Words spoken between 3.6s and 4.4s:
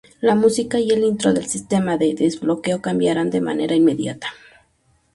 inmediata.